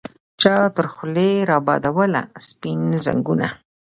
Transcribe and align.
چا 0.41 0.55
تر 0.75 0.85
خولې 0.93 1.29
را 1.49 1.57
بادوله 1.67 2.21
سپین 2.47 2.81
ځګونه 3.05 3.47